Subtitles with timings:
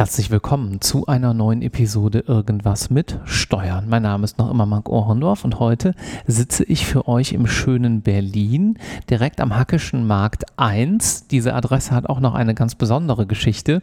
[0.00, 3.86] Herzlich willkommen zu einer neuen Episode Irgendwas mit Steuern.
[3.86, 5.94] Mein Name ist noch immer Marc Ohrendorf und heute
[6.26, 8.78] sitze ich für euch im schönen Berlin,
[9.10, 11.26] direkt am Hackischen Markt 1.
[11.26, 13.82] Diese Adresse hat auch noch eine ganz besondere Geschichte,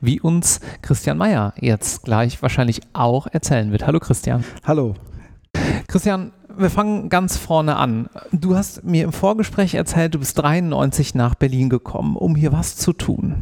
[0.00, 3.86] wie uns Christian Meyer jetzt gleich wahrscheinlich auch erzählen wird.
[3.86, 4.44] Hallo Christian.
[4.64, 4.94] Hallo.
[5.86, 8.08] Christian, wir fangen ganz vorne an.
[8.32, 12.76] Du hast mir im Vorgespräch erzählt, du bist 93 nach Berlin gekommen, um hier was
[12.76, 13.34] zu tun.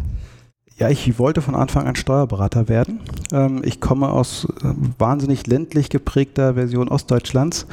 [0.78, 3.00] Ja, ich wollte von Anfang an Steuerberater werden.
[3.32, 7.66] Ähm, ich komme aus äh, wahnsinnig ländlich geprägter Version Ostdeutschlands,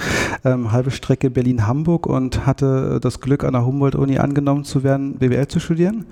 [0.45, 5.50] ähm, halbe Strecke Berlin-Hamburg und hatte das Glück, an der Humboldt-Uni angenommen zu werden, BWL
[5.50, 6.06] zu studieren.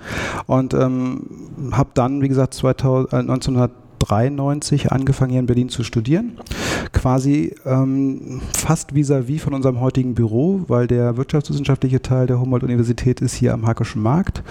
[0.46, 3.70] Und ähm, habe dann, wie gesagt, 2000, äh, 1900
[4.02, 6.38] 1993 angefangen hier in Berlin zu studieren.
[6.92, 13.20] Quasi ähm, fast vis-à-vis -vis von unserem heutigen Büro, weil der wirtschaftswissenschaftliche Teil der Humboldt-Universität
[13.20, 14.42] ist hier am Hackischen Markt.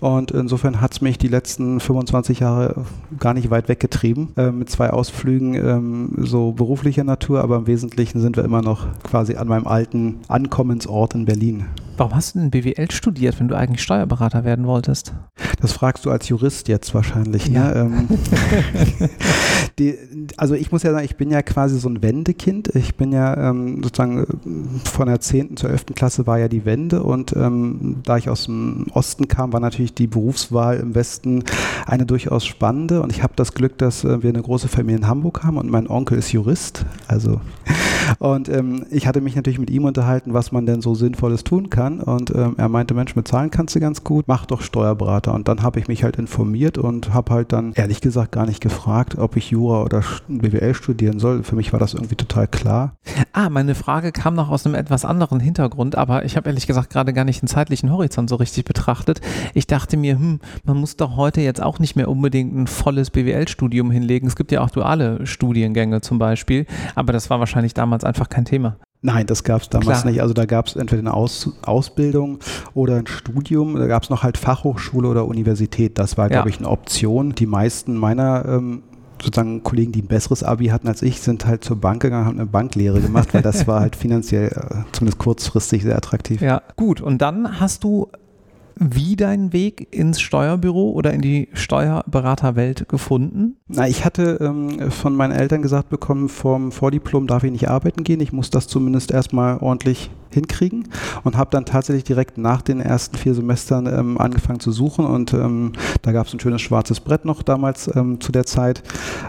[0.00, 2.84] Und insofern hat es mich die letzten 25 Jahre
[3.18, 8.20] gar nicht weit weggetrieben, äh, mit zwei Ausflügen ähm, so beruflicher Natur, aber im Wesentlichen
[8.20, 11.64] sind wir immer noch quasi an meinem alten Ankommensort in Berlin.
[12.00, 15.12] Warum hast du denn BWL studiert, wenn du eigentlich Steuerberater werden wolltest?
[15.60, 17.50] Das fragst du als Jurist jetzt wahrscheinlich.
[17.50, 17.56] Ne?
[17.56, 17.84] Ja.
[17.84, 18.06] Ne?
[19.78, 19.98] die,
[20.38, 22.74] also ich muss ja sagen, ich bin ja quasi so ein Wendekind.
[22.74, 25.58] Ich bin ja ähm, sozusagen äh, von der 10.
[25.58, 25.86] zur 11.
[25.94, 29.92] Klasse war ja die Wende und ähm, da ich aus dem Osten kam, war natürlich
[29.92, 31.44] die Berufswahl im Westen
[31.84, 35.06] eine durchaus spannende und ich habe das Glück, dass äh, wir eine große Familie in
[35.06, 36.86] Hamburg haben und mein Onkel ist Jurist.
[37.08, 37.42] Also
[38.18, 41.70] und ähm, ich hatte mich natürlich mit ihm unterhalten, was man denn so Sinnvolles tun
[41.70, 41.89] kann.
[41.98, 45.34] Und ähm, er meinte, Mensch, mit Zahlen kannst du ganz gut, mach doch Steuerberater.
[45.34, 48.60] Und dann habe ich mich halt informiert und habe halt dann ehrlich gesagt gar nicht
[48.60, 51.42] gefragt, ob ich Jura oder BWL studieren soll.
[51.42, 52.94] Für mich war das irgendwie total klar.
[53.32, 56.90] Ah, meine Frage kam noch aus einem etwas anderen Hintergrund, aber ich habe ehrlich gesagt
[56.90, 59.20] gerade gar nicht den zeitlichen Horizont so richtig betrachtet.
[59.54, 63.10] Ich dachte mir, hm, man muss doch heute jetzt auch nicht mehr unbedingt ein volles
[63.10, 64.28] BWL-Studium hinlegen.
[64.28, 68.44] Es gibt ja auch duale Studiengänge zum Beispiel, aber das war wahrscheinlich damals einfach kein
[68.44, 68.76] Thema.
[69.02, 70.12] Nein, das gab es damals Klar.
[70.12, 70.22] nicht.
[70.22, 72.38] Also da gab es entweder eine Aus Ausbildung
[72.74, 73.76] oder ein Studium.
[73.76, 75.98] Da gab es noch halt Fachhochschule oder Universität.
[75.98, 76.32] Das war, ja.
[76.32, 77.34] glaube ich, eine Option.
[77.34, 78.82] Die meisten meiner ähm,
[79.22, 82.38] sozusagen Kollegen, die ein besseres Abi hatten als ich, sind halt zur Bank gegangen, haben
[82.38, 86.40] eine Banklehre gemacht, weil das war halt finanziell äh, zumindest kurzfristig sehr attraktiv.
[86.42, 87.00] Ja, gut.
[87.00, 88.08] Und dann hast du
[88.80, 93.56] wie deinen Weg ins Steuerbüro oder in die Steuerberaterwelt gefunden?
[93.68, 98.04] Na, ich hatte ähm, von meinen Eltern gesagt bekommen, vom Vordiplom darf ich nicht arbeiten
[98.04, 98.20] gehen.
[98.20, 100.88] Ich muss das zumindest erstmal ordentlich hinkriegen
[101.24, 105.34] und habe dann tatsächlich direkt nach den ersten vier Semestern ähm, angefangen zu suchen und
[105.34, 108.82] ähm, da gab es ein schönes schwarzes Brett noch damals ähm, zu der Zeit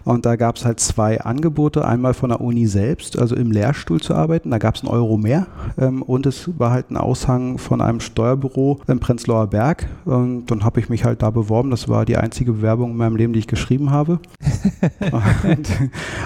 [0.03, 3.99] und da gab es halt zwei Angebote, einmal von der Uni selbst, also im Lehrstuhl
[3.99, 5.47] zu arbeiten, da gab es einen Euro mehr
[5.77, 9.87] ähm, und es war halt ein Aushang von einem Steuerbüro im Prenzlauer Berg.
[10.05, 13.15] Und dann habe ich mich halt da beworben, das war die einzige Bewerbung in meinem
[13.15, 14.19] Leben, die ich geschrieben habe.
[15.43, 15.69] Und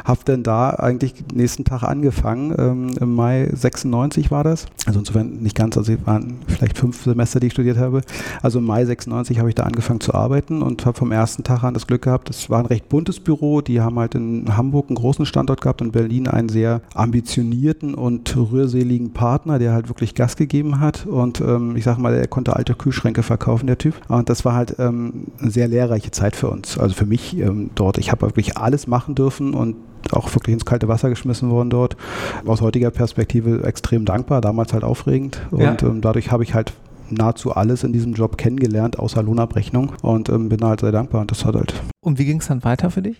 [0.03, 4.65] habe dann da eigentlich nächsten Tag angefangen, ähm, im Mai 96 war das.
[4.85, 8.01] Also insofern nicht ganz, also es waren vielleicht fünf Semester, die ich studiert habe.
[8.41, 11.63] Also im Mai 96 habe ich da angefangen zu arbeiten und habe vom ersten Tag
[11.63, 14.89] an das Glück gehabt, es war ein recht buntes Büro, die haben halt in Hamburg
[14.89, 20.15] einen großen Standort gehabt, in Berlin einen sehr ambitionierten und rührseligen Partner, der halt wirklich
[20.15, 21.05] Gas gegeben hat.
[21.05, 23.95] Und ähm, ich sage mal, er konnte alte Kühlschränke verkaufen, der Typ.
[24.07, 27.69] Und das war halt ähm, eine sehr lehrreiche Zeit für uns, also für mich ähm,
[27.75, 27.97] dort.
[27.97, 29.75] Ich habe wirklich alles machen dürfen und
[30.11, 31.97] auch wirklich ins kalte Wasser geschmissen worden dort.
[32.45, 35.41] Aus heutiger Perspektive extrem dankbar, damals halt aufregend.
[35.51, 35.77] Und ja.
[35.81, 36.73] ähm, dadurch habe ich halt
[37.09, 41.31] nahezu alles in diesem Job kennengelernt, außer Lohnabrechnung und ähm, bin halt sehr dankbar und
[41.31, 41.73] das hat halt.
[42.01, 43.19] Und wie ging es dann weiter für dich?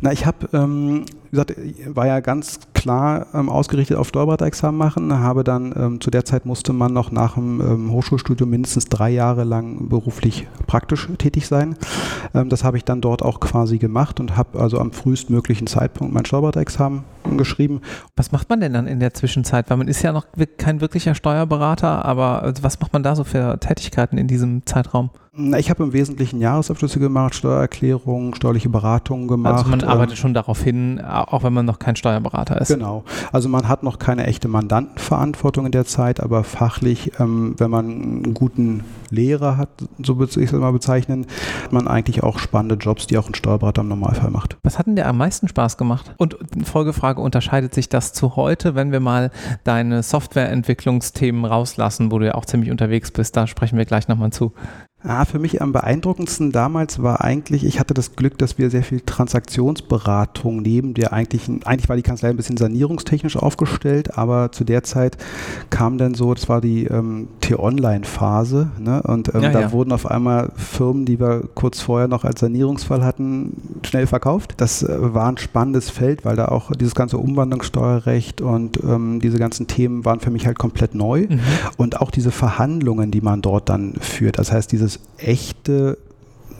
[0.00, 1.54] Na, ich habe, ähm, wie gesagt,
[1.94, 6.46] war ja ganz klar ähm, ausgerichtet auf Steuerberaterexamen machen, habe dann ähm, zu der Zeit
[6.46, 11.74] musste man noch nach dem ähm, Hochschulstudium mindestens drei Jahre lang beruflich praktisch tätig sein.
[12.32, 16.14] Ähm, das habe ich dann dort auch quasi gemacht und habe also am frühestmöglichen Zeitpunkt
[16.14, 17.02] mein Steuerberaterexamen
[17.36, 17.80] geschrieben.
[18.14, 19.68] Was macht man denn dann in der Zwischenzeit?
[19.68, 23.24] Weil man ist ja noch kein wirklicher Steuerberater, aber also was macht man da so
[23.24, 25.10] für Tätigkeiten in diesem Zeitraum?
[25.38, 29.58] Ich habe im Wesentlichen Jahresabschlüsse gemacht, Steuererklärungen, steuerliche Beratungen gemacht.
[29.58, 32.68] Also man arbeitet schon darauf hin, auch wenn man noch kein Steuerberater ist.
[32.68, 33.04] Genau.
[33.32, 37.86] Also man hat noch keine echte Mandantenverantwortung in der Zeit, aber fachlich, ähm, wenn man
[37.86, 39.68] einen guten Lehrer hat,
[40.02, 41.26] so würde ich es mal bezeichnen,
[41.64, 44.56] hat man eigentlich auch spannende Jobs, die auch ein Steuerberater im Normalfall macht.
[44.62, 46.14] Was hat denn dir am meisten Spaß gemacht?
[46.16, 49.30] Und Folgefrage, unterscheidet sich das zu heute, wenn wir mal
[49.64, 53.36] deine Softwareentwicklungsthemen rauslassen, wo du ja auch ziemlich unterwegs bist?
[53.36, 54.52] Da sprechen wir gleich nochmal zu.
[55.08, 58.82] Ah, für mich am beeindruckendsten damals war eigentlich, ich hatte das Glück, dass wir sehr
[58.82, 64.64] viel Transaktionsberatung neben der eigentlichen, eigentlich war die Kanzlei ein bisschen sanierungstechnisch aufgestellt, aber zu
[64.64, 65.16] der Zeit
[65.70, 69.00] kam dann so, das war die ähm, T-Online-Phase ne?
[69.02, 69.72] und ähm, ja, da ja.
[69.72, 74.54] wurden auf einmal Firmen, die wir kurz vorher noch als Sanierungsfall hatten, schnell verkauft.
[74.56, 79.38] Das äh, war ein spannendes Feld, weil da auch dieses ganze Umwandlungssteuerrecht und ähm, diese
[79.38, 81.40] ganzen Themen waren für mich halt komplett neu mhm.
[81.76, 84.40] und auch diese Verhandlungen, die man dort dann führt.
[84.40, 85.98] Das heißt, dieses echte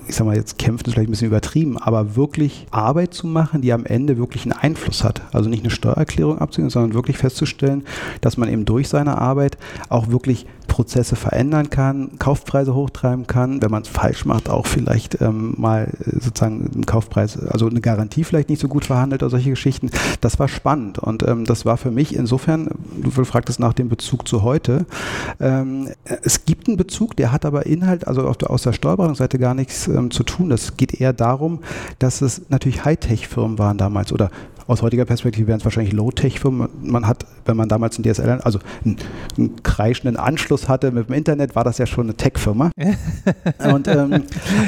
[0.09, 3.61] ich sag mal, jetzt kämpfen ist vielleicht ein bisschen übertrieben, aber wirklich Arbeit zu machen,
[3.61, 5.23] die am Ende wirklich einen Einfluss hat.
[5.33, 7.85] Also nicht eine Steuererklärung abzugeben, sondern wirklich festzustellen,
[8.21, 13.70] dass man eben durch seine Arbeit auch wirklich Prozesse verändern kann, Kaufpreise hochtreiben kann, wenn
[13.70, 18.25] man es falsch macht, auch vielleicht ähm, mal äh, sozusagen einen Kaufpreis, also eine Garantie
[18.25, 19.90] vielleicht nicht so gut verhandelt oder solche Geschichten.
[20.20, 24.28] Das war spannend und ähm, das war für mich insofern, du fragtest nach dem Bezug
[24.28, 24.84] zu heute,
[25.40, 29.55] ähm, es gibt einen Bezug, der hat aber Inhalt, also der, aus der Steuerberatungsseite gar
[29.55, 30.50] nichts ähm, zu tun.
[30.50, 31.61] Das geht eher darum,
[32.00, 34.31] dass es natürlich Hightech-Firmen waren damals oder
[34.67, 36.69] aus heutiger Perspektive wären es wahrscheinlich Low-Tech-Firmen.
[36.83, 38.97] Man hat, wenn man damals ein DSL, also einen,
[39.37, 42.71] einen, kreischenden Anschluss hatte mit dem Internet, war das ja schon eine Tech-Firma.
[43.73, 44.25] Und, ähm,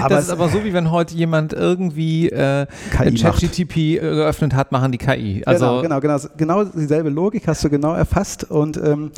[0.09, 4.99] das ist aber so, wie wenn heute jemand irgendwie äh, ChatGTP geöffnet hat, machen die
[4.99, 5.43] KI.
[5.47, 8.45] Also genau, genau, genau, genau dieselbe Logik hast du genau erfasst.
[8.45, 9.11] Und ähm,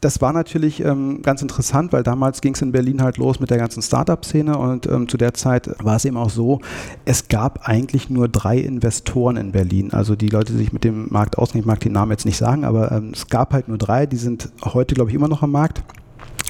[0.00, 3.50] das war natürlich ähm, ganz interessant, weil damals ging es in Berlin halt los mit
[3.50, 6.60] der ganzen Startup-Szene und ähm, zu der Zeit war es eben auch so,
[7.04, 9.92] es gab eigentlich nur drei Investoren in Berlin.
[9.92, 12.24] Also die die Leute, die sich mit dem Markt auskennen, ich mag den Namen jetzt
[12.24, 15.28] nicht sagen, aber ähm, es gab halt nur drei, die sind heute, glaube ich, immer
[15.28, 15.82] noch am Markt.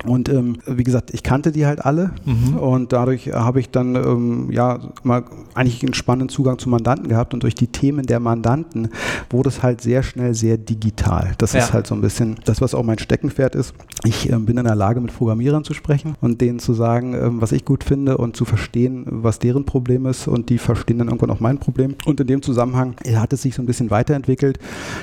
[0.07, 2.57] Und ähm, wie gesagt, ich kannte die halt alle mhm.
[2.57, 5.25] und dadurch habe ich dann ähm, ja mal
[5.55, 8.89] eigentlich einen spannenden Zugang zu Mandanten gehabt und durch die Themen der Mandanten
[9.31, 11.35] wurde es halt sehr schnell sehr digital.
[11.39, 11.61] Das ja.
[11.61, 13.75] ist halt so ein bisschen das, was auch mein Steckenpferd ist.
[14.05, 17.41] Ich ähm, bin in der Lage, mit Programmierern zu sprechen und denen zu sagen, ähm,
[17.41, 21.09] was ich gut finde und zu verstehen, was deren Problem ist und die verstehen dann
[21.09, 21.95] irgendwann auch mein Problem.
[22.05, 24.59] Und in dem Zusammenhang hat es sich so ein bisschen weiterentwickelt,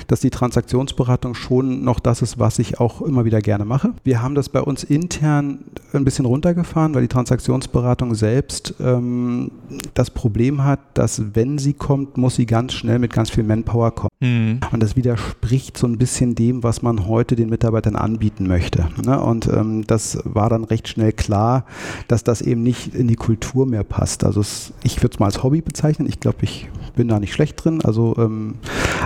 [0.08, 3.94] dass die Transaktionsberatung schon noch das ist, was ich auch immer wieder gerne mache.
[4.04, 5.60] Wir haben das bei uns intern
[5.94, 9.52] ein bisschen runtergefahren, weil die Transaktionsberatung selbst ähm,
[9.94, 13.92] das Problem hat, dass wenn sie kommt, muss sie ganz schnell mit ganz viel Manpower
[13.92, 14.12] kommen.
[14.20, 14.60] Mhm.
[14.72, 18.88] Und das widerspricht so ein bisschen dem, was man heute den Mitarbeitern anbieten möchte.
[19.06, 19.20] Ne?
[19.20, 21.66] Und ähm, das war dann recht schnell klar,
[22.08, 24.24] dass das eben nicht in die Kultur mehr passt.
[24.24, 26.08] Also es, ich würde es mal als Hobby bezeichnen.
[26.08, 27.82] Ich glaube, ich bin da nicht schlecht drin.
[27.84, 28.56] Also, ähm,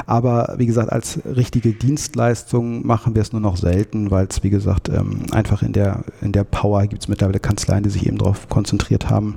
[0.05, 4.49] aber wie gesagt, als richtige Dienstleistung machen wir es nur noch selten, weil es, wie
[4.49, 8.17] gesagt, ähm, einfach in der, in der Power gibt es mittlerweile Kanzleien, die sich eben
[8.17, 9.35] darauf konzentriert haben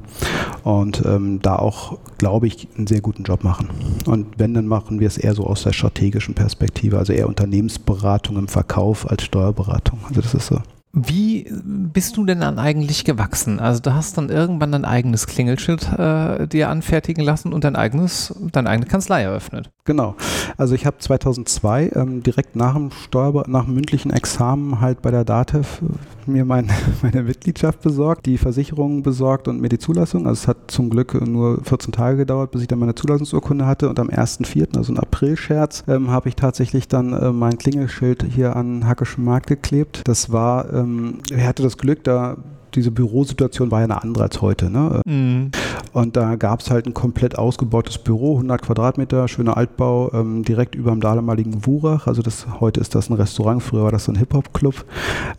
[0.64, 3.68] und ähm, da auch, glaube ich, einen sehr guten Job machen.
[4.06, 8.36] Und wenn, dann machen wir es eher so aus der strategischen Perspektive, also eher Unternehmensberatung
[8.36, 9.98] im Verkauf als Steuerberatung.
[10.08, 10.60] Also das ist so.
[10.92, 13.60] Wie bist du denn dann eigentlich gewachsen?
[13.60, 18.34] Also du hast dann irgendwann dein eigenes Klingelschild äh, dir anfertigen lassen und dein eigenes,
[18.52, 19.70] deine eigene Kanzlei eröffnet.
[19.84, 20.16] Genau.
[20.56, 25.10] Also ich habe 2002 ähm, direkt nach dem Steuer, nach dem mündlichen Examen halt bei
[25.10, 26.70] der DATEV äh, mir mein,
[27.02, 30.26] meine Mitgliedschaft besorgt, die Versicherung besorgt und mir die Zulassung.
[30.26, 33.88] Also es hat zum Glück nur 14 Tage gedauert, bis ich dann meine Zulassungsurkunde hatte
[33.88, 38.56] und am 1.4., also ein April-Scherz, ähm, habe ich tatsächlich dann äh, mein Klingelschild hier
[38.56, 40.02] an Hackischen Markt geklebt.
[40.04, 42.36] Das war ähm, er hatte das Glück, da
[42.74, 44.70] diese Bürosituation war ja eine andere als heute.
[44.70, 45.00] Ne?
[45.06, 45.50] Mhm.
[45.92, 50.74] Und da gab es halt ein komplett ausgebautes Büro, 100 Quadratmeter, schöner Altbau, ähm, direkt
[50.74, 52.06] über dem damaligen Wurach.
[52.06, 54.84] Also das, heute ist das ein Restaurant, früher war das so ein Hip-Hop-Club.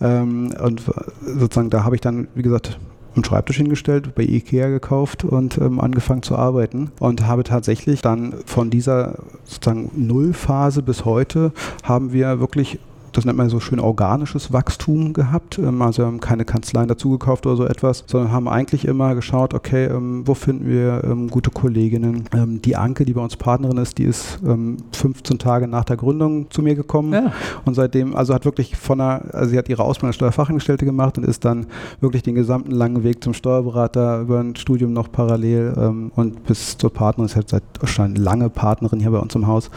[0.02, 0.84] Ähm, und
[1.26, 2.80] sozusagen da habe ich dann, wie gesagt,
[3.16, 8.36] einen Schreibtisch hingestellt, bei Ikea gekauft und ähm, angefangen zu arbeiten und habe tatsächlich dann
[8.46, 11.52] von dieser sozusagen Nullphase bis heute
[11.84, 12.80] haben wir wirklich
[13.14, 15.58] das nennt man so schön organisches Wachstum gehabt.
[15.58, 19.86] Ähm, also haben keine Kanzleien dazugekauft oder so etwas, sondern haben eigentlich immer geschaut, okay,
[19.86, 22.26] ähm, wo finden wir ähm, gute Kolleginnen.
[22.64, 26.50] Die Anke, die bei uns Partnerin ist, die ist 15 ähm, Tage nach der Gründung
[26.50, 27.34] zu mir gekommen ja.
[27.66, 31.18] und seitdem, also hat wirklich von einer, also sie hat ihre Ausbildung als Steuerfachangestellte gemacht
[31.18, 31.68] und ist dann
[32.02, 36.92] wirklich den gesamten langen Weg zum Steuerberater über ein Studium noch parallel und bis zur
[36.92, 39.70] Partnerin ist halt seit schon lange Partnerin hier bei uns im Haus.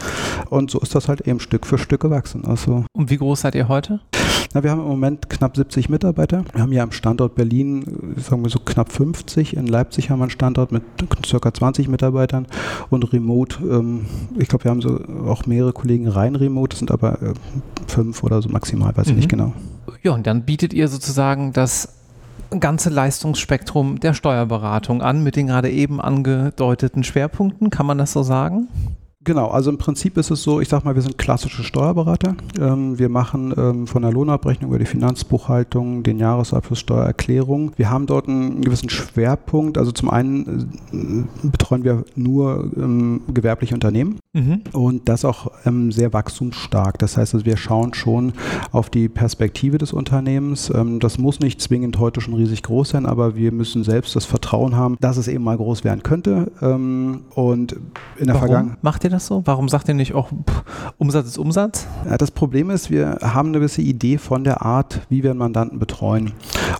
[0.49, 2.45] Und so ist das halt eben Stück für Stück gewachsen.
[2.45, 4.01] Also und wie groß seid ihr heute?
[4.53, 6.43] Na, wir haben im Moment knapp 70 Mitarbeiter.
[6.53, 9.55] Wir haben hier am Standort Berlin, sagen wir so knapp 50.
[9.55, 11.53] In Leipzig haben wir einen Standort mit ca.
[11.53, 12.47] 20 Mitarbeitern
[12.89, 14.05] und remote, ähm,
[14.37, 17.33] ich glaube, wir haben so auch mehrere Kollegen rein remote, das sind aber äh,
[17.87, 19.11] fünf oder so maximal, weiß mhm.
[19.11, 19.37] ich nicht mhm.
[19.37, 19.53] genau.
[20.03, 21.87] Ja, und dann bietet ihr sozusagen das
[22.59, 28.21] ganze Leistungsspektrum der Steuerberatung an mit den gerade eben angedeuteten Schwerpunkten, kann man das so
[28.21, 28.67] sagen?
[29.25, 32.35] Genau, also im Prinzip ist es so, ich sag mal, wir sind klassische Steuerberater.
[32.59, 37.71] Ähm, wir machen ähm, von der Lohnabrechnung über die Finanzbuchhaltung, den Jahresabschluss, Steuererklärung.
[37.77, 39.77] Wir haben dort einen gewissen Schwerpunkt.
[39.77, 44.61] Also zum einen äh, betreuen wir nur ähm, gewerbliche Unternehmen mhm.
[44.73, 46.99] und das auch ähm, sehr wachstumsstark.
[46.99, 48.33] Das heißt, also wir schauen schon
[48.71, 50.69] auf die Perspektive des Unternehmens.
[50.69, 54.25] Ähm, das muss nicht zwingend heute schon riesig groß sein, aber wir müssen selbst das
[54.25, 56.51] Vertrauen haben, dass es eben mal groß werden könnte.
[56.61, 57.77] Ähm, und
[58.17, 58.83] in der Vergangenheit.
[58.83, 59.41] Macht ihr das so?
[59.45, 60.63] Warum sagt ihr nicht auch, pff,
[60.97, 61.87] Umsatz ist Umsatz?
[62.05, 65.39] Ja, das Problem ist, wir haben eine gewisse Idee von der Art, wie wir einen
[65.39, 66.33] Mandanten betreuen.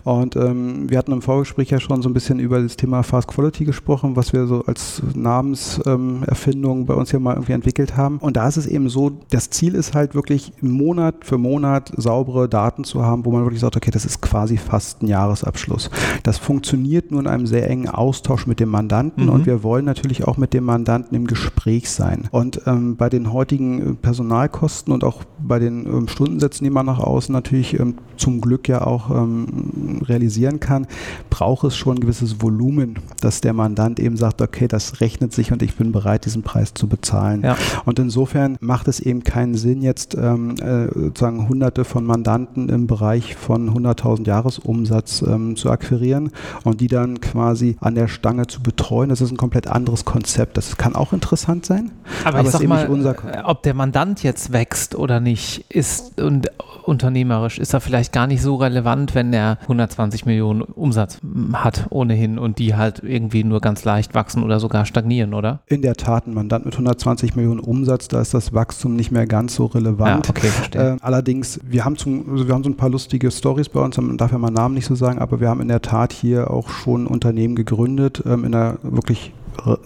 [0.04, 3.28] Und ähm, wir hatten im Vorgespräch ja schon so ein bisschen über das Thema Fast
[3.28, 8.18] Quality gesprochen, was wir so als Namenserfindung ähm, bei uns ja mal irgendwie entwickelt haben.
[8.18, 12.48] Und da ist es eben so, das Ziel ist halt wirklich Monat für Monat saubere
[12.48, 15.90] Daten zu haben, wo man wirklich sagt, okay, das ist quasi fast ein Jahresabschluss.
[16.22, 19.30] Das funktioniert nur in einem sehr engen Austausch mit dem Mandanten mhm.
[19.30, 22.23] und wir wollen natürlich auch mit dem Mandanten im Gespräch sein.
[22.30, 26.86] Und ähm, bei den heutigen äh, Personalkosten und auch bei den ähm, Stundensätzen, die man
[26.86, 30.86] nach außen natürlich ähm, zum Glück ja auch ähm, realisieren kann,
[31.30, 35.52] braucht es schon ein gewisses Volumen, dass der Mandant eben sagt, okay, das rechnet sich
[35.52, 37.42] und ich bin bereit, diesen Preis zu bezahlen.
[37.42, 37.56] Ja.
[37.84, 42.86] Und insofern macht es eben keinen Sinn, jetzt ähm, äh, sozusagen hunderte von Mandanten im
[42.86, 46.30] Bereich von 100.000 Jahresumsatz ähm, zu akquirieren
[46.64, 49.08] und die dann quasi an der Stange zu betreuen.
[49.08, 50.56] Das ist ein komplett anderes Konzept.
[50.56, 51.90] Das kann auch interessant sein,
[52.24, 56.50] aber, aber ich sag mal, äh, ob der Mandant jetzt wächst oder nicht, ist und
[56.84, 61.18] unternehmerisch ist er vielleicht gar nicht so relevant, wenn er 120 Millionen Umsatz
[61.52, 65.60] hat ohnehin und die halt irgendwie nur ganz leicht wachsen oder sogar stagnieren, oder?
[65.66, 69.26] In der Tat, ein Mandant mit 120 Millionen Umsatz, da ist das Wachstum nicht mehr
[69.26, 70.26] ganz so relevant.
[70.26, 70.94] Ja, okay, verstehe.
[70.94, 73.96] Äh, allerdings, wir haben, zum, also wir haben so ein paar lustige Stories bei uns,
[73.96, 76.50] man darf ja mal Namen nicht so sagen, aber wir haben in der Tat hier
[76.50, 79.32] auch schon Unternehmen gegründet, ähm, in einer wirklich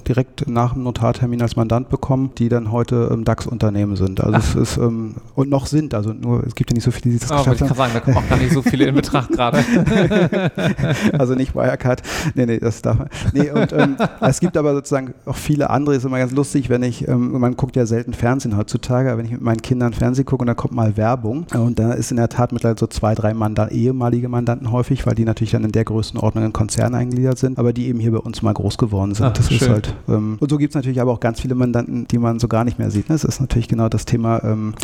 [0.06, 4.20] direkt nach dem Notartermin als Mandant bekommen, die dann heute ähm, DAX-Unternehmen sind.
[4.22, 4.54] Also Ach.
[4.54, 7.18] es ist ähm, und noch sind, also nur es gibt ja nicht so viele, die
[7.18, 7.70] das oh, geschafft haben.
[7.70, 9.58] Ich kann sagen, da kommen auch gar nicht so viele in Betracht gerade.
[11.18, 12.02] also nicht Wirecard.
[12.34, 13.08] Nee, nee, das darf man.
[13.32, 16.82] Nee, und ähm, es gibt aber sozusagen auch viele andere, ist immer ganz lustig, wenn
[16.82, 20.24] ich, ähm, man guckt ja selten Fernsehen heutzutage, aber wenn ich mit meinen Kindern Fernsehen
[20.24, 23.14] gucke und da kommt mal Werbung und da ist in der Tat mittlerweile so zwei,
[23.14, 27.38] drei Mandat, ehemalige Mandanten häufig, weil die natürlich dann in der Größenordnung in Konzerne eingliedert
[27.38, 29.26] sind, aber die eben hier bei uns mal groß geworden sind.
[29.26, 29.68] Ach, das schön.
[29.68, 29.96] ist halt.
[30.08, 32.64] Ähm, und so gibt es natürlich aber auch ganz viele Mandanten, die man so gar
[32.64, 33.08] nicht mehr sieht.
[33.08, 33.14] Ne?
[33.14, 34.42] Das ist natürlich genau das Thema.
[34.44, 34.74] Ähm,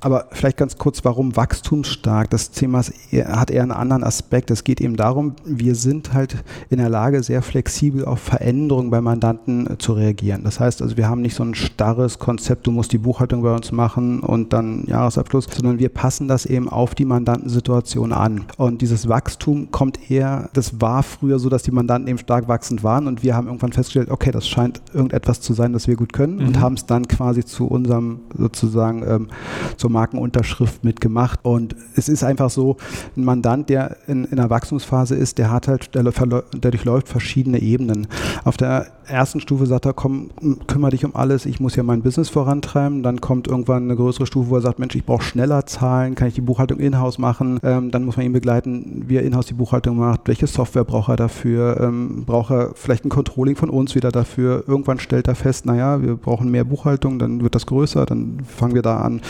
[0.00, 2.30] aber vielleicht ganz kurz, warum wachstumsstark?
[2.30, 4.50] Das Thema hat eher einen anderen Aspekt.
[4.50, 6.36] Es geht eben darum, wir sind halt
[6.70, 10.44] in der Lage, sehr flexibel auf Veränderungen bei Mandanten äh, zu reagieren.
[10.44, 13.54] Das heißt also, wir haben nicht so ein starres Konzept, du musst die Buchhaltung bei
[13.54, 18.44] uns machen und dann Jahresabschluss, sondern wir passen das eben auf die Mandantensituation an.
[18.56, 22.84] Und dieses Wachstum kommt eher, das war früher so, dass die Mandanten eben stark wachsend
[22.84, 26.12] waren und wir haben irgendwann festgestellt, okay, das scheint irgendetwas zu sein, das wir gut
[26.12, 26.46] können mhm.
[26.46, 29.28] und haben es dann quasi zu unserem sozusagen ähm,
[29.76, 31.40] zur Markenunterschrift mitgemacht.
[31.42, 32.76] Und es ist einfach so,
[33.16, 37.60] ein Mandant, der in, in einer Wachstumsphase ist, der hat halt, der, der durchläuft verschiedene
[37.60, 38.06] Ebenen.
[38.44, 40.30] Auf der ersten Stufe sagt er, komm,
[40.66, 43.02] kümmere dich um alles, ich muss ja mein Business vorantreiben.
[43.02, 46.28] Dann kommt irgendwann eine größere Stufe, wo er sagt, Mensch, ich brauche schneller Zahlen, kann
[46.28, 47.58] ich die Buchhaltung in-house machen?
[47.62, 51.08] Ähm, dann muss man ihn begleiten, wie er in-house die Buchhaltung macht, welche Software braucht
[51.08, 54.64] er dafür, ähm, braucht er vielleicht ein Controlling von uns wieder dafür.
[54.66, 58.74] Irgendwann stellt er fest, naja, wir brauchen mehr Buchhaltung, dann wird das größer, dann fangen
[58.74, 59.20] wir da an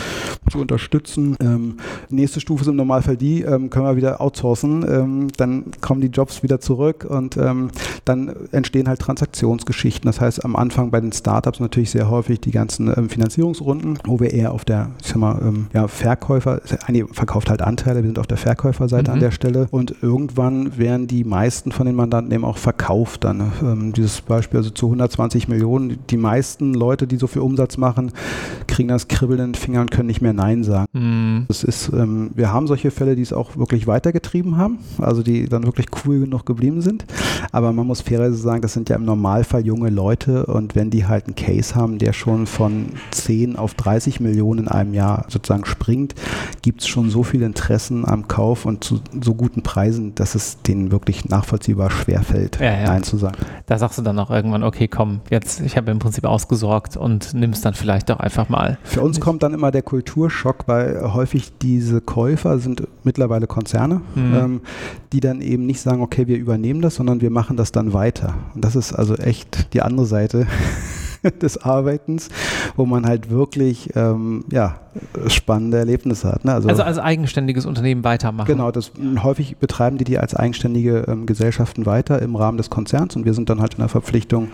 [0.51, 1.35] zu unterstützen.
[1.39, 1.77] Ähm,
[2.09, 6.07] nächste Stufe ist im Normalfall die, ähm, können wir wieder outsourcen, ähm, dann kommen die
[6.07, 7.69] Jobs wieder zurück und ähm,
[8.05, 10.07] dann entstehen halt Transaktions Finanzierungsgeschichten.
[10.07, 14.19] Das heißt, am Anfang bei den Startups natürlich sehr häufig die ganzen ähm, Finanzierungsrunden, wo
[14.19, 18.07] wir eher auf der, ich sag mal, ähm, ja, Verkäufer, einige verkauft halt Anteile, wir
[18.07, 19.15] sind auf der Verkäuferseite mhm.
[19.15, 23.37] an der Stelle und irgendwann werden die meisten von den Mandanten eben auch verkauft dann.
[23.37, 23.51] Ne?
[23.61, 28.11] Ähm, dieses Beispiel, also zu 120 Millionen, die meisten Leute, die so viel Umsatz machen,
[28.67, 30.87] kriegen das Kribbeln in den Fingern, können nicht mehr Nein sagen.
[30.93, 31.45] Mhm.
[31.47, 35.47] Das ist, ähm, wir haben solche Fälle, die es auch wirklich weitergetrieben haben, also die
[35.47, 37.05] dann wirklich cool genug geblieben sind.
[37.51, 41.05] Aber man muss fairerweise sagen, das sind ja im Normalfall junge Leute und wenn die
[41.05, 45.65] halt einen Case haben, der schon von 10 auf 30 Millionen in einem Jahr sozusagen
[45.65, 46.15] springt,
[46.61, 50.61] gibt es schon so viele Interessen am Kauf und zu so guten Preisen, dass es
[50.61, 52.87] denen wirklich nachvollziehbar schwerfällt, ja, ja.
[52.87, 53.37] Nein zu sagen.
[53.65, 57.33] Da sagst du dann auch irgendwann, okay, komm, jetzt, ich habe im Prinzip ausgesorgt und
[57.33, 58.77] nimmst dann vielleicht doch einfach mal.
[58.83, 64.35] Für uns kommt dann immer der Kulturschock, weil häufig diese Käufer sind mittlerweile Konzerne, mhm.
[64.35, 64.61] ähm,
[65.13, 68.35] die dann eben nicht sagen, okay, wir übernehmen das, sondern wir machen das dann weiter.
[68.55, 70.47] Und das ist also echt die andere Seite
[71.41, 72.29] des Arbeitens,
[72.75, 74.79] wo man halt wirklich ähm, ja,
[75.27, 76.45] spannende Erlebnisse hat.
[76.45, 76.53] Ne?
[76.53, 78.47] Also, also, als eigenständiges Unternehmen weitermachen.
[78.47, 78.91] Genau, das
[79.23, 83.33] häufig betreiben die die als eigenständige ähm, Gesellschaften weiter im Rahmen des Konzerns und wir
[83.33, 84.49] sind dann halt in der Verpflichtung,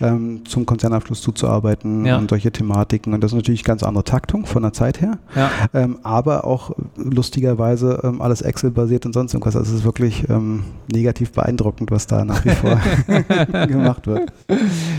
[0.00, 2.18] ähm, zum Konzernabschluss zuzuarbeiten ja.
[2.18, 3.14] und solche Thematiken.
[3.14, 5.50] Und das ist natürlich ganz andere Taktung von der Zeit her, ja.
[5.74, 9.56] ähm, aber auch lustigerweise ähm, alles Excel-basiert und sonst irgendwas.
[9.56, 12.80] Also es ist wirklich ähm, negativ beeindruckend, was da nach wie vor
[13.66, 14.32] gemacht wird.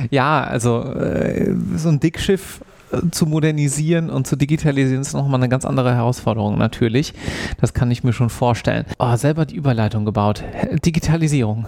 [0.09, 2.61] Ja, also äh, so ein Dickschiff
[2.91, 7.13] äh, zu modernisieren und zu digitalisieren ist nochmal eine ganz andere Herausforderung natürlich.
[7.59, 8.85] Das kann ich mir schon vorstellen.
[8.99, 10.43] Oh, selber die Überleitung gebaut.
[10.85, 11.65] Digitalisierung.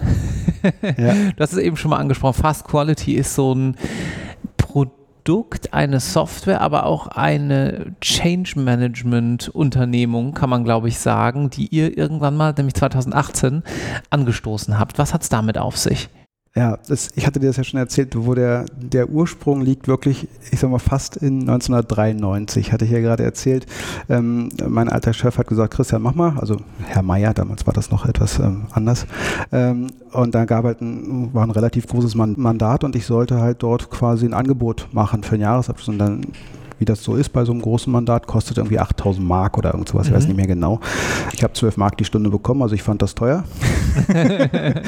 [0.98, 1.14] Ja.
[1.14, 2.42] Du hast es eben schon mal angesprochen.
[2.42, 3.76] Fast Quality ist so ein
[4.58, 11.68] Produkt, eine Software, aber auch eine Change Management Unternehmung, kann man glaube ich sagen, die
[11.68, 13.62] ihr irgendwann mal, nämlich 2018,
[14.10, 14.98] angestoßen habt.
[14.98, 16.10] Was hat es damit auf sich?
[16.56, 20.26] Ja, das, ich hatte dir das ja schon erzählt, wo der, der Ursprung liegt wirklich,
[20.50, 23.66] ich sag mal, fast in 1993, hatte ich ja gerade erzählt.
[24.08, 27.92] Ähm, mein alter Chef hat gesagt, Christian, mach mal, also Herr Meier, damals war das
[27.92, 29.06] noch etwas ähm, anders.
[29.52, 33.62] Ähm, und da gab halt ein, war ein relativ großes Mandat und ich sollte halt
[33.62, 35.88] dort quasi ein Angebot machen für einen Jahresabschluss.
[35.88, 36.22] Und dann
[36.80, 39.88] wie das so ist bei so einem großen Mandat, kostet irgendwie 8000 Mark oder irgend
[39.90, 40.12] sowas, mhm.
[40.12, 40.28] ich weiß mhm.
[40.30, 40.80] nicht mehr genau.
[41.32, 43.44] Ich habe 12 Mark die Stunde bekommen, also ich fand das teuer.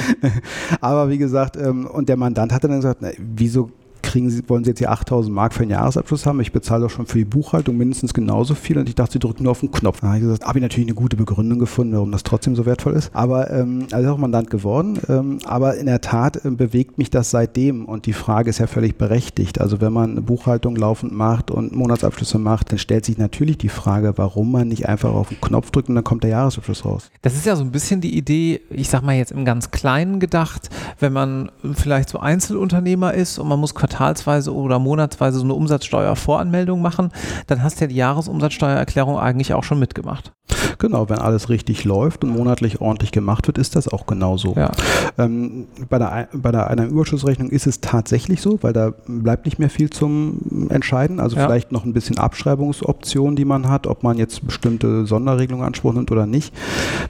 [0.81, 3.71] Aber wie gesagt, ähm, und der Mandant hat dann gesagt, na, wieso
[4.13, 6.39] kriegen Sie, wollen Sie jetzt hier 8000 Mark für einen Jahresabschluss haben?
[6.41, 8.77] Ich bezahle doch schon für die Buchhaltung mindestens genauso viel.
[8.77, 10.01] Und ich dachte, Sie drücken nur auf den Knopf.
[10.01, 12.67] Da habe ich gesagt, habe ich natürlich eine gute Begründung gefunden, warum das trotzdem so
[12.67, 13.11] wertvoll ist.
[13.15, 14.99] Aber ähm, also auch Mandant geworden.
[15.09, 17.87] Ähm, aber in der Tat äh, bewegt mich das seitdem.
[17.87, 19.61] Und die Frage ist ja völlig berechtigt.
[19.63, 23.71] Also wenn man eine Buchhaltung laufend macht und Monatsabschlüsse macht, dann stellt sich natürlich die
[23.71, 27.11] Frage, warum man nicht einfach auf den Knopf drückt und dann kommt der Jahresabschluss raus.
[27.23, 30.21] Das ist ja so ein bisschen die Idee, ich sag mal jetzt im ganz Kleinen
[30.21, 35.45] gedacht, wenn man vielleicht so Einzelunternehmer ist und man muss Quartal quartalsweise oder monatsweise so
[35.45, 37.11] eine Umsatzsteuervoranmeldung machen,
[37.47, 40.33] dann hast du ja die Jahresumsatzsteuererklärung eigentlich auch schon mitgemacht.
[40.79, 44.55] Genau, wenn alles richtig läuft und monatlich ordentlich gemacht wird, ist das auch genauso.
[44.57, 44.73] Ja.
[45.17, 49.59] Ähm, bei der, bei der einer Überschussrechnung ist es tatsächlich so, weil da bleibt nicht
[49.59, 51.21] mehr viel zum Entscheiden.
[51.21, 51.45] Also ja.
[51.45, 56.11] vielleicht noch ein bisschen Abschreibungsoptionen, die man hat, ob man jetzt bestimmte Sonderregelungen Anspruch nimmt
[56.11, 56.53] oder nicht.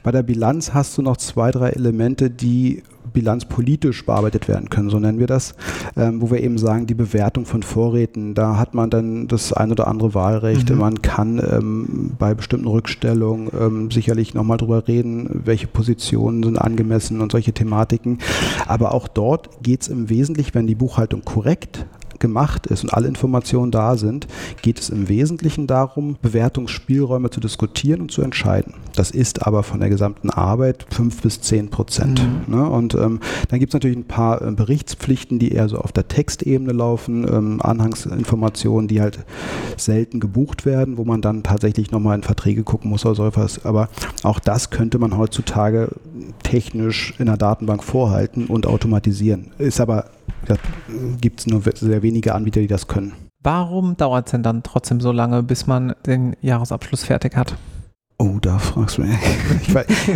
[0.03, 4.99] Bei der Bilanz hast du noch zwei, drei Elemente, die bilanzpolitisch bearbeitet werden können, so
[4.99, 5.55] nennen wir das,
[5.95, 9.71] ähm, wo wir eben sagen, die Bewertung von Vorräten, da hat man dann das ein
[9.71, 10.69] oder andere Wahlrecht.
[10.69, 10.77] Mhm.
[10.77, 17.21] Man kann ähm, bei bestimmten Rückstellungen ähm, sicherlich nochmal drüber reden, welche Positionen sind angemessen
[17.21, 18.19] und solche Thematiken.
[18.67, 21.85] Aber auch dort geht es im Wesentlichen, wenn die Buchhaltung korrekt
[22.19, 24.27] gemacht ist und alle Informationen da sind,
[24.61, 28.73] geht es im Wesentlichen darum, Bewertungsspielräume zu diskutieren und zu entscheiden.
[28.95, 32.21] Das ist aber von der gesamten Arbeit fünf bis zehn Prozent.
[32.21, 32.55] Mhm.
[32.55, 32.69] Ne?
[32.69, 36.07] Und ähm, dann gibt es natürlich ein paar äh, Berichtspflichten, die eher so auf der
[36.07, 39.19] Textebene laufen, ähm, Anhangsinformationen, die halt
[39.77, 43.65] selten gebucht werden, wo man dann tatsächlich nochmal in Verträge gucken muss oder so etwas.
[43.65, 43.89] Aber
[44.23, 45.89] auch das könnte man heutzutage
[46.43, 49.51] technisch in der Datenbank vorhalten und automatisieren.
[49.57, 50.05] Ist aber
[51.21, 53.13] gibt es nur sehr wenige Anbieter, die das können.
[53.41, 57.55] Warum dauert es denn dann trotzdem so lange, bis man den Jahresabschluss fertig hat?
[58.19, 59.17] Oh, da fragst du mich.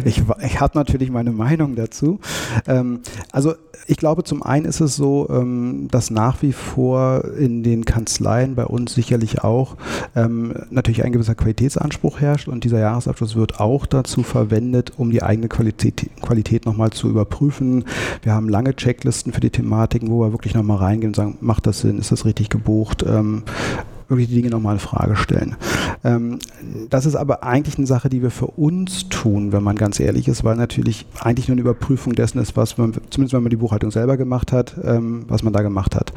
[0.05, 2.19] Ich, ich, ich habe natürlich meine Meinung dazu.
[2.67, 2.99] Ähm,
[3.31, 3.55] also
[3.87, 8.55] ich glaube, zum einen ist es so, ähm, dass nach wie vor in den Kanzleien
[8.55, 9.77] bei uns sicherlich auch
[10.15, 15.23] ähm, natürlich ein gewisser Qualitätsanspruch herrscht und dieser Jahresabschluss wird auch dazu verwendet, um die
[15.23, 17.85] eigene Qualität, Qualität nochmal zu überprüfen.
[18.21, 21.65] Wir haben lange Checklisten für die Thematiken, wo wir wirklich nochmal reingehen und sagen, macht
[21.65, 23.03] das Sinn, ist das richtig gebucht?
[24.07, 25.55] Wirklich die Dinge nochmal in Frage stellen.
[26.03, 26.39] Ähm,
[26.89, 30.27] das ist aber eigentlich eine Sache, die wir für uns tun, wenn man ganz ehrlich
[30.27, 33.57] ist, weil natürlich eigentlich nur eine Überprüfung dessen ist, was man, zumindest wenn man die
[33.57, 36.13] Buchhaltung selber gemacht hat, ähm, was man da gemacht hat.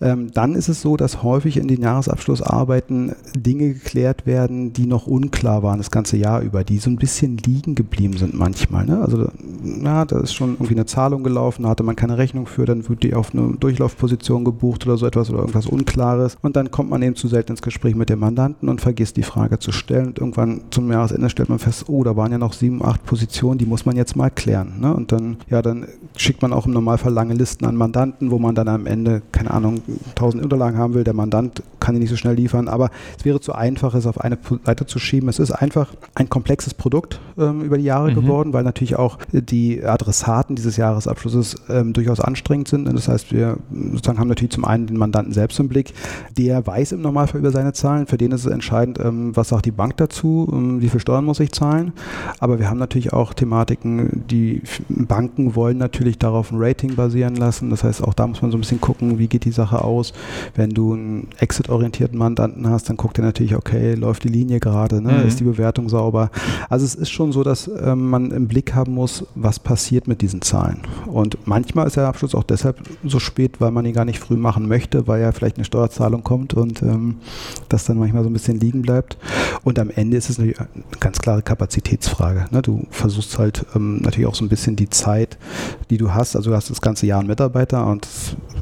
[0.00, 5.06] Ähm, dann ist es so, dass häufig in den Jahresabschlussarbeiten Dinge geklärt werden, die noch
[5.06, 8.84] unklar waren das ganze Jahr über, die so ein bisschen liegen geblieben sind manchmal.
[8.84, 9.00] Ne?
[9.00, 9.28] Also
[9.62, 12.88] na, da ist schon irgendwie eine Zahlung gelaufen, da hatte man keine Rechnung für, dann
[12.88, 16.90] wird die auf eine Durchlaufposition gebucht oder so etwas oder irgendwas Unklares und dann kommt
[16.90, 20.08] man eben zu selten ins Gespräch mit dem Mandanten und vergisst die Frage zu stellen
[20.08, 23.58] und irgendwann zum Jahresende stellt man fest, oh, da waren ja noch sieben, acht Positionen,
[23.58, 24.80] die muss man jetzt mal klären.
[24.80, 24.92] Ne?
[24.94, 25.86] Und dann, ja, dann
[26.16, 29.50] schickt man auch im Normalfall lange Listen an Mandanten, wo man dann am Ende, keine
[29.50, 29.82] Ahnung,
[30.14, 31.04] tausend Unterlagen haben will.
[31.04, 34.20] Der Mandant kann die nicht so schnell liefern, aber es wäre zu einfach, es auf
[34.20, 35.28] eine Seite zu schieben.
[35.28, 38.14] Es ist einfach ein komplexes Produkt ähm, über die Jahre mhm.
[38.14, 42.92] geworden, weil natürlich auch die Adressaten dieses Jahresabschlusses ähm, durchaus anstrengend sind.
[42.92, 43.58] Das heißt, wir
[43.92, 45.92] sozusagen haben natürlich zum einen den Mandanten selbst im Blick,
[46.36, 48.06] der weiß im Normalfall über seine Zahlen.
[48.06, 51.24] Für den ist es entscheidend, ähm, was sagt die Bank dazu, ähm, wie viel Steuern
[51.24, 51.92] muss ich zahlen.
[52.38, 57.70] Aber wir haben natürlich auch Thematiken, die Banken wollen natürlich darauf ein Rating basieren lassen.
[57.70, 60.12] Das heißt, auch da muss man so ein bisschen gucken, wie geht die Sache aus.
[60.54, 65.00] Wenn du einen Exit-orientierten Mandanten hast, dann guckt er natürlich, okay, läuft die Linie gerade,
[65.00, 65.12] ne?
[65.12, 65.28] mhm.
[65.28, 66.30] ist die Bewertung sauber.
[66.68, 70.22] Also es ist schon so, dass ähm, man im Blick haben muss, was passiert mit
[70.22, 70.80] diesen Zahlen.
[71.06, 74.36] Und manchmal ist der Abschluss auch deshalb so spät, weil man ihn gar nicht früh
[74.36, 77.07] machen möchte, weil ja vielleicht eine Steuerzahlung kommt und ähm,
[77.68, 79.18] das dann manchmal so ein bisschen liegen bleibt.
[79.64, 80.68] Und am Ende ist es natürlich eine
[81.00, 82.46] ganz klare Kapazitätsfrage.
[82.50, 82.62] Ne?
[82.62, 85.38] Du versuchst halt ähm, natürlich auch so ein bisschen die Zeit,
[85.90, 86.36] die du hast.
[86.36, 88.06] Also du hast das ganze Jahr einen Mitarbeiter und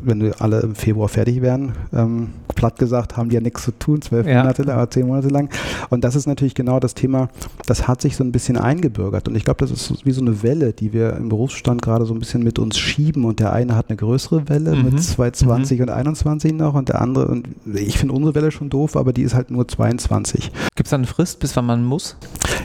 [0.03, 3.71] wenn du alle im Februar fertig wären, ähm, platt gesagt, haben die ja nichts zu
[3.71, 4.43] tun, zwölf ja.
[4.43, 5.51] Monate lang oder zehn Monate lang.
[5.91, 7.29] Und das ist natürlich genau das Thema,
[7.67, 9.29] das hat sich so ein bisschen eingebürgert.
[9.29, 12.15] Und ich glaube, das ist wie so eine Welle, die wir im Berufsstand gerade so
[12.15, 13.25] ein bisschen mit uns schieben.
[13.25, 14.85] Und der eine hat eine größere Welle mhm.
[14.87, 15.83] mit 220 mhm.
[15.85, 19.23] und 21 noch und der andere, und ich finde unsere Welle schon doof, aber die
[19.23, 20.53] ist halt nur 22.
[20.77, 22.17] Gibt es da eine Frist, bis wann man muss?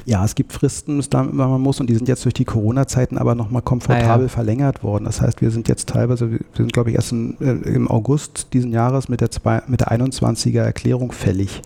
[0.05, 3.17] Ja, es gibt Fristen, bis wann man muss und die sind jetzt durch die Corona-Zeiten
[3.17, 4.27] aber nochmal komfortabel ah, ja.
[4.27, 5.05] verlängert worden.
[5.05, 8.53] Das heißt, wir sind jetzt teilweise, wir sind glaube ich erst in, äh, im August
[8.53, 11.62] diesen Jahres mit der, zwei, mit der 21er Erklärung fällig.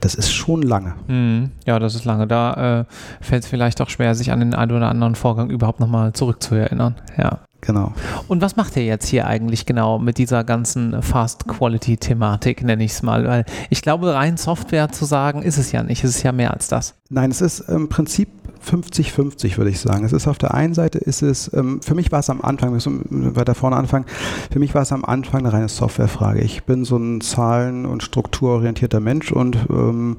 [0.00, 0.94] Das ist schon lange.
[1.08, 1.50] Mhm.
[1.64, 2.26] Ja, das ist lange.
[2.26, 2.84] Da äh,
[3.20, 6.96] fällt es vielleicht auch schwer, sich an den einen oder anderen Vorgang überhaupt nochmal zurückzuerinnern.
[7.16, 7.40] Ja.
[7.60, 7.92] Genau.
[8.28, 13.02] Und was macht ihr jetzt hier eigentlich genau mit dieser ganzen Fast-Quality-Thematik, nenne ich es
[13.02, 13.26] mal?
[13.26, 16.04] Weil ich glaube, rein Software zu sagen, ist es ja nicht.
[16.04, 16.94] Es ist ja mehr als das.
[17.08, 18.28] Nein, es ist im Prinzip
[18.66, 20.04] 50-50, würde ich sagen.
[20.04, 22.70] Es ist auf der einen Seite, ist es, ähm, für mich war es am Anfang,
[22.70, 24.06] wir müssen weiter vorne anfangen,
[24.50, 26.40] für mich war es am Anfang eine reine Softwarefrage.
[26.40, 30.16] Ich bin so ein zahlen- und strukturorientierter Mensch und ähm,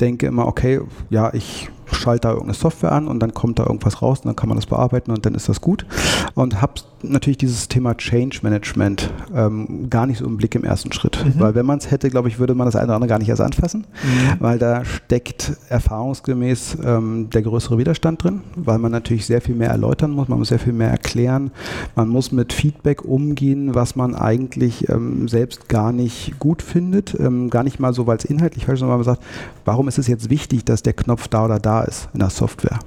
[0.00, 1.68] denke immer, okay, ja, ich
[2.02, 4.58] schalte da irgendeine Software an und dann kommt da irgendwas raus und dann kann man
[4.58, 5.86] das bearbeiten und dann ist das gut.
[6.34, 10.92] Und habe natürlich dieses Thema Change Management ähm, gar nicht so im Blick im ersten
[10.92, 11.24] Schritt.
[11.24, 11.40] Mhm.
[11.40, 13.28] Weil wenn man es hätte, glaube ich, würde man das eine oder andere gar nicht
[13.28, 14.40] erst anfassen, mhm.
[14.40, 19.70] weil da steckt erfahrungsgemäß ähm, der größere Widerstand drin, weil man natürlich sehr viel mehr
[19.70, 21.50] erläutern muss, man muss sehr viel mehr erklären,
[21.96, 27.50] man muss mit Feedback umgehen, was man eigentlich ähm, selbst gar nicht gut findet, ähm,
[27.50, 29.22] gar nicht mal so, weil es inhaltlich falsch ist, sondern man sagt,
[29.64, 32.78] warum ist es jetzt wichtig, dass der Knopf da oder da ist in der Software.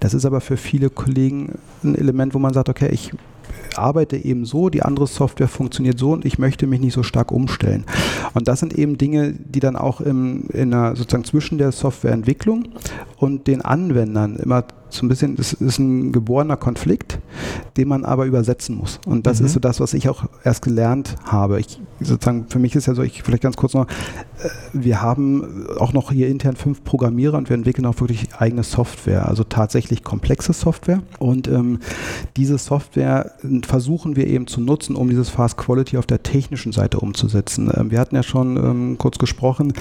[0.00, 3.12] Das ist aber für viele Kollegen ein Element, wo man sagt, okay, ich
[3.76, 7.32] arbeite eben so, die andere Software funktioniert so und ich möchte mich nicht so stark
[7.32, 7.84] umstellen.
[8.34, 12.68] Und das sind eben Dinge, die dann auch im, in einer, sozusagen zwischen der Softwareentwicklung
[13.16, 17.18] und den Anwendern immer so ein bisschen, das ist ein geborener Konflikt,
[17.76, 19.00] den man aber übersetzen muss.
[19.06, 19.46] Und das mhm.
[19.46, 21.60] ist so das, was ich auch erst gelernt habe.
[21.60, 25.66] Ich, sozusagen, für mich ist ja so, ich vielleicht ganz kurz noch, äh, wir haben
[25.78, 30.02] auch noch hier intern fünf Programmierer und wir entwickeln auch wirklich eigene Software, also tatsächlich
[30.04, 31.02] komplexe Software.
[31.18, 31.80] Und ähm,
[32.36, 33.32] diese Software
[33.66, 37.70] versuchen wir eben zu nutzen, um dieses Fast Quality auf der technischen Seite umzusetzen.
[37.74, 39.72] Ähm, wir hatten ja schon ähm, kurz gesprochen,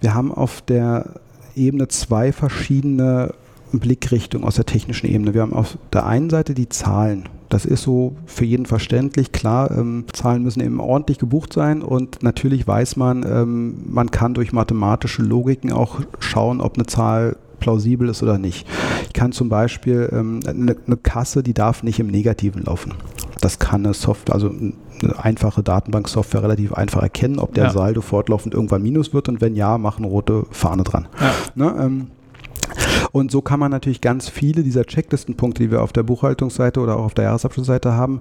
[0.00, 1.20] wir haben auf der
[1.56, 3.34] Ebene zwei verschiedene
[3.80, 5.34] Blickrichtung aus der technischen Ebene.
[5.34, 7.28] Wir haben auf der einen Seite die Zahlen.
[7.48, 9.32] Das ist so für jeden verständlich.
[9.32, 14.34] Klar, ähm, Zahlen müssen eben ordentlich gebucht sein und natürlich weiß man, ähm, man kann
[14.34, 18.66] durch mathematische Logiken auch schauen, ob eine Zahl plausibel ist oder nicht.
[19.06, 22.94] Ich kann zum Beispiel ähm, eine, eine Kasse, die darf nicht im Negativen laufen.
[23.40, 24.74] Das kann eine Software, also eine
[25.18, 27.70] einfache Datenbanksoftware relativ einfach erkennen, ob der ja.
[27.70, 31.08] Saldo fortlaufend irgendwann minus wird und wenn ja, machen rote Fahne dran.
[31.20, 31.32] Ja.
[31.54, 32.06] Ne, ähm,
[33.16, 36.98] und so kann man natürlich ganz viele dieser Checklistenpunkte, die wir auf der Buchhaltungsseite oder
[36.98, 38.20] auch auf der Jahresabschlussseite haben,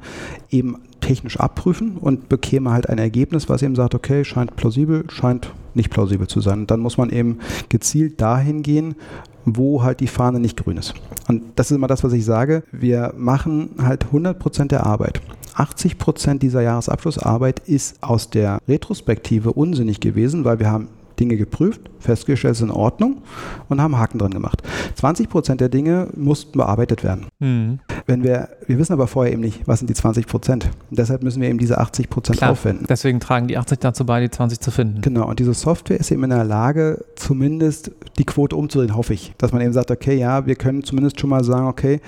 [0.50, 5.52] eben technisch abprüfen und bekäme halt ein Ergebnis, was eben sagt, okay, scheint plausibel, scheint
[5.74, 6.60] nicht plausibel zu sein.
[6.60, 8.96] Und dann muss man eben gezielt dahin gehen,
[9.44, 10.94] wo halt die Fahne nicht grün ist.
[11.28, 12.64] Und das ist immer das, was ich sage.
[12.72, 15.20] Wir machen halt 100% der Arbeit.
[15.58, 20.88] 80% dieser Jahresabschlussarbeit ist aus der Retrospektive unsinnig gewesen, weil wir haben
[21.20, 23.22] Dinge geprüft, festgestellt, es ist in Ordnung
[23.70, 24.62] und haben Haken dran gemacht.
[24.96, 27.28] 20 Prozent der Dinge mussten bearbeitet werden.
[27.40, 27.80] Mhm.
[28.06, 30.70] Wenn wir, wir wissen aber vorher eben nicht, was sind die 20 Prozent.
[30.90, 32.86] deshalb müssen wir eben diese 80 Prozent aufwenden.
[32.88, 35.02] Deswegen tragen die 80 dazu bei, die 20 zu finden.
[35.02, 39.34] Genau, und diese Software ist eben in der Lage, zumindest die Quote umzudrehen, hoffe ich.
[39.38, 42.00] Dass man eben sagt, okay, ja, wir können zumindest schon mal sagen, okay,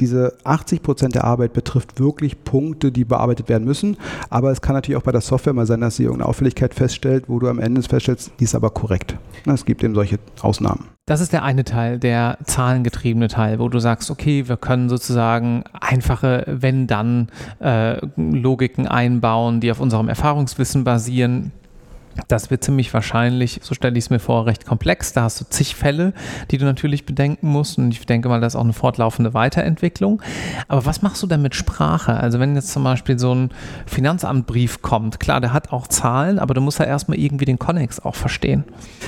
[0.00, 3.96] diese 80 Prozent der Arbeit betrifft wirklich Punkte, die bearbeitet werden müssen.
[4.30, 7.24] Aber es kann natürlich auch bei der Software mal sein, dass sie irgendeine Auffälligkeit feststellt,
[7.28, 9.16] wo du am Ende feststellst, die ist aber korrekt.
[9.46, 10.96] Es gibt eben solche Ausnahmen.
[11.08, 15.62] Das ist der eine Teil, der zahlengetriebene Teil, wo du sagst, okay, wir können sozusagen
[15.72, 21.52] einfache Wenn-Dann-Logiken äh, einbauen, die auf unserem Erfahrungswissen basieren.
[22.28, 25.12] Das wird ziemlich wahrscheinlich, so stelle ich es mir vor, recht komplex.
[25.12, 26.12] Da hast du zig Fälle,
[26.50, 27.78] die du natürlich bedenken musst.
[27.78, 30.22] Und ich denke mal, das ist auch eine fortlaufende Weiterentwicklung.
[30.68, 32.14] Aber was machst du denn mit Sprache?
[32.14, 33.50] Also wenn jetzt zum Beispiel so ein
[33.86, 38.00] Finanzamtbrief kommt, klar, der hat auch Zahlen, aber du musst ja erstmal irgendwie den Konnex
[38.00, 38.64] auch verstehen.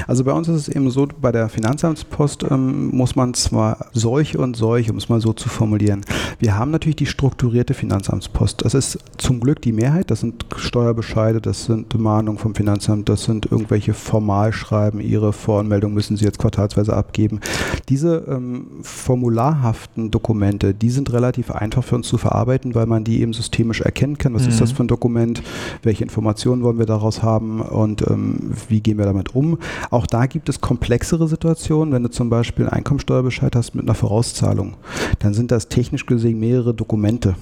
[0.07, 4.39] Also bei uns ist es eben so, bei der Finanzamtspost ähm, muss man zwar solche
[4.39, 6.05] und solche, um es mal so zu formulieren.
[6.39, 8.65] Wir haben natürlich die strukturierte Finanzamtspost.
[8.65, 10.11] Das ist zum Glück die Mehrheit.
[10.11, 15.95] Das sind Steuerbescheide, das sind Mahnungen vom Finanzamt Finanzamt, das sind irgendwelche Formalschreiben, Ihre Voranmeldung
[15.95, 17.41] müssen Sie jetzt quartalsweise abgeben.
[17.89, 23.21] Diese ähm, formularhaften Dokumente, die sind relativ einfach für uns zu verarbeiten, weil man die
[23.21, 24.35] eben systemisch erkennen kann.
[24.35, 24.49] Was mhm.
[24.49, 25.43] ist das für ein Dokument?
[25.83, 29.59] Welche Informationen wollen wir daraus haben und ähm, wie gehen wir damit um?
[29.91, 31.93] Auch da gibt es komplexere Situationen.
[31.93, 34.75] Wenn du zum Beispiel einen Einkommensteuerbescheid hast mit einer Vorauszahlung,
[35.21, 37.35] dann sind das technisch gesehen mehrere Dokumente,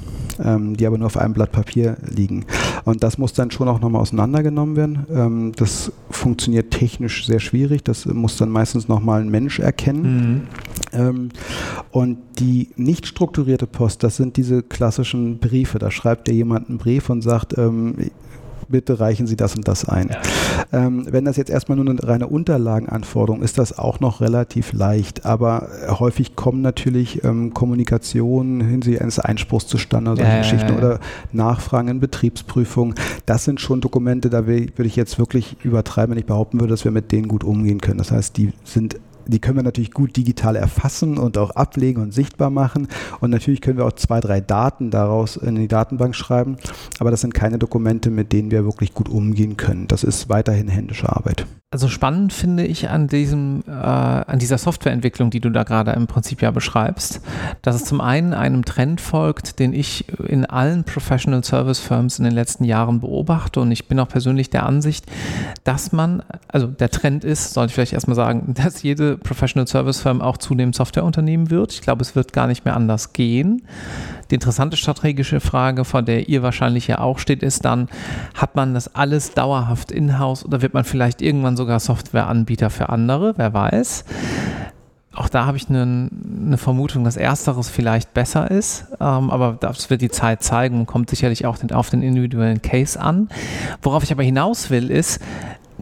[0.42, 2.44] ähm, die aber nur auf einem Blatt Papier liegen.
[2.84, 5.06] Und das muss dann schon auch nochmal auseinandergenommen werden.
[5.10, 7.84] Ähm, das funktioniert technisch sehr schwierig.
[7.84, 10.48] Das muss dann meistens nochmal ein Mensch erkennen.
[10.92, 10.98] Mhm.
[10.98, 11.28] Ähm,
[11.90, 15.78] und die nicht strukturierte Post, das sind diese klassischen Briefe.
[15.78, 17.96] Da schreibt dir jemand einen Brief und sagt, ähm,
[18.68, 20.10] bitte reichen Sie das und das ein.
[20.10, 20.86] Ja.
[20.86, 25.24] Ähm, wenn das jetzt erstmal nur eine reine Unterlagenanforderung ist, das auch noch relativ leicht,
[25.24, 31.00] aber häufig kommen natürlich ähm, Kommunikationen hinsichtlich eines Einspruchs zustande, solche ja, Geschichten ja, oder
[31.32, 32.94] Nachfragen in Betriebsprüfungen.
[33.26, 36.84] Das sind schon Dokumente, da würde ich jetzt wirklich übertreiben, wenn ich behaupten würde, dass
[36.84, 37.98] wir mit denen gut umgehen können.
[37.98, 38.96] Das heißt, die sind
[39.26, 42.88] die können wir natürlich gut digital erfassen und auch ablegen und sichtbar machen.
[43.20, 46.56] Und natürlich können wir auch zwei, drei Daten daraus in die Datenbank schreiben.
[46.98, 49.88] Aber das sind keine Dokumente, mit denen wir wirklich gut umgehen können.
[49.88, 51.46] Das ist weiterhin händische Arbeit.
[51.72, 56.06] Also spannend finde ich an diesem, äh, an dieser Softwareentwicklung, die du da gerade im
[56.06, 57.20] Prinzip ja beschreibst,
[57.60, 62.24] dass es zum einen einem Trend folgt, den ich in allen Professional Service Firms in
[62.24, 65.06] den letzten Jahren beobachte und ich bin auch persönlich der Ansicht,
[65.64, 70.00] dass man, also der Trend ist, sollte ich vielleicht erstmal sagen, dass jede Professional Service
[70.00, 71.72] Firm auch zunehmend Softwareunternehmen wird.
[71.72, 73.62] Ich glaube, es wird gar nicht mehr anders gehen.
[74.30, 77.88] Die interessante strategische Frage, vor der ihr wahrscheinlich ja auch steht, ist dann,
[78.34, 83.34] hat man das alles dauerhaft in-house oder wird man vielleicht irgendwann sogar Softwareanbieter für andere?
[83.36, 84.04] Wer weiß.
[85.16, 86.10] Auch da habe ich eine,
[86.46, 90.86] eine, Vermutung, dass Ersteres vielleicht besser ist, ähm, aber das wird die Zeit zeigen und
[90.86, 93.30] kommt sicherlich auch den, auf den individuellen Case an.
[93.80, 95.20] Worauf ich aber hinaus will, ist,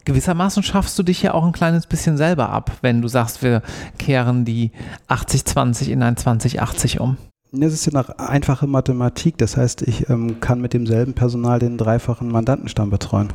[0.04, 3.62] gewissermaßen schaffst du dich ja auch ein kleines bisschen selber ab, wenn du sagst, wir
[3.98, 4.70] kehren die
[5.08, 7.16] 80-20 in ein 20-80 um.
[7.52, 9.38] Das ist ja eine einfache Mathematik.
[9.38, 13.32] Das heißt, ich ähm, kann mit demselben Personal den dreifachen Mandantenstamm betreuen.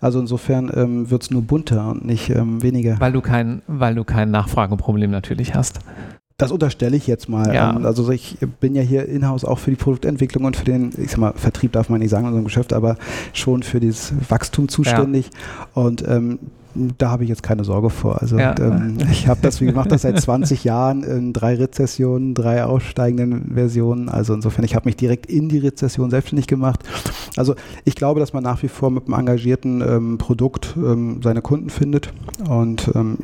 [0.00, 2.98] Also insofern ähm, wird es nur bunter und nicht ähm, weniger.
[3.00, 5.80] Weil du, kein, weil du kein Nachfrageproblem natürlich hast.
[6.40, 7.54] Das unterstelle ich jetzt mal.
[7.54, 7.70] Ja.
[7.70, 11.10] Ähm, also ich bin ja hier in-house auch für die Produktentwicklung und für den, ich
[11.10, 12.96] sag mal, Vertrieb darf man nicht sagen in unserem Geschäft, aber
[13.32, 15.26] schon für dieses Wachstum zuständig.
[15.26, 15.82] Ja.
[15.82, 16.38] Und ähm,
[16.74, 18.20] da habe ich jetzt keine Sorge vor.
[18.20, 18.54] Also ja.
[18.58, 23.52] ähm, ich habe das, wie gemacht, das seit 20 Jahren in drei Rezessionen, drei aussteigenden
[23.54, 24.08] Versionen.
[24.08, 26.80] Also insofern, ich habe mich direkt in die Rezession selbstständig gemacht.
[27.36, 27.54] Also
[27.84, 31.70] ich glaube, dass man nach wie vor mit einem engagierten ähm, Produkt ähm, seine Kunden
[31.70, 32.12] findet.
[32.48, 33.18] Und ähm,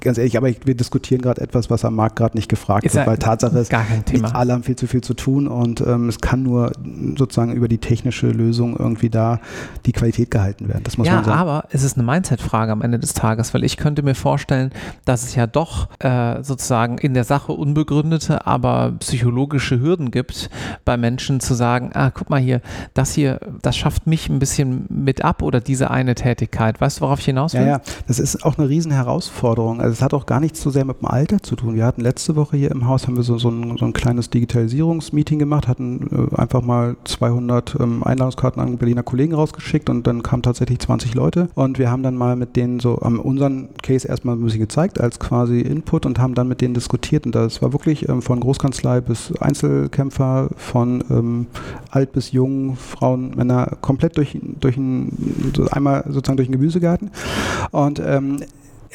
[0.00, 2.94] ganz ehrlich, aber ich, wir diskutieren gerade etwas, was am Markt gerade nicht gefragt ist
[2.94, 3.72] wird, weil Tatsache ist,
[4.12, 6.72] nicht alle haben viel zu viel zu tun und ähm, es kann nur
[7.16, 9.40] sozusagen über die technische Lösung irgendwie da
[9.86, 10.82] die Qualität gehalten werden.
[10.84, 11.38] Das muss ja, man sagen.
[11.38, 14.70] aber es ist eine Mindset-Frage am Ende des Tages, weil ich könnte mir vorstellen,
[15.04, 20.48] dass es ja doch äh, sozusagen in der Sache unbegründete, aber psychologische Hürden gibt,
[20.84, 22.60] bei Menschen zu sagen, ah, guck mal hier,
[22.94, 26.80] das hier, das schafft mich ein bisschen mit ab oder diese eine Tätigkeit.
[26.80, 27.62] Weißt du, worauf ich hinaus will?
[27.62, 29.80] Ja, ja, das ist auch eine riesen Herausforderung.
[29.80, 31.74] Also es hat auch gar nichts so sehr mit dem Alter zu tun.
[31.74, 34.30] Wir hatten letzte Woche hier im Haus, haben wir so, so, ein, so ein kleines
[34.30, 40.22] Digitalisierungsmeeting gemacht, hatten äh, einfach mal 200 ähm, Einladungskarten an Berliner Kollegen rausgeschickt und dann
[40.22, 44.06] kamen tatsächlich 20 Leute und wir haben dann mal mit denen so, haben unseren Case
[44.06, 47.26] erstmal ein bisschen gezeigt als quasi Input und haben dann mit denen diskutiert.
[47.26, 51.46] Und das war wirklich ähm, von Großkanzlei bis Einzelkämpfer, von ähm,
[51.90, 55.12] alt bis jung, Frauen, Männer, komplett durch, durch ein,
[55.70, 57.10] einmal sozusagen durch den Gemüsegarten.
[57.70, 58.38] Und ähm,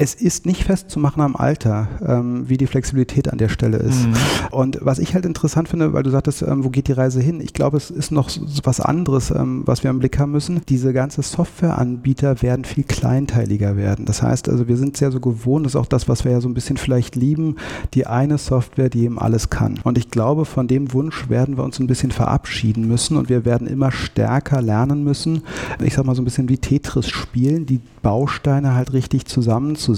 [0.02, 4.08] es ist nicht festzumachen am Alter, ähm, wie die Flexibilität an der Stelle ist.
[4.08, 4.14] Mhm.
[4.50, 7.40] Und was ich halt interessant finde, weil du sagtest, ähm, wo geht die Reise hin?
[7.40, 8.32] Ich glaube, es ist noch
[8.64, 10.62] was anderes, ähm, was wir im Blick haben müssen.
[10.68, 14.06] Diese ganze Softwareanbieter werden viel kleinteiliger werden.
[14.06, 16.42] Das heißt also, wir sind sehr so gewohnt, das ist auch das, was wir ja
[16.42, 17.58] so ein bisschen vielleicht lieben,
[17.94, 19.80] die eine Software, die eben alles kann.
[19.84, 23.46] Und ich glaube, von dem Wunsch werden wir uns ein bisschen verabschieden müssen und wir
[23.46, 25.44] werden immer stärker lernen müssen,
[25.80, 29.90] ich sag mal so ein bisschen wie Tetris spielen, die Bausteine halt richtig zusammenzusetzen.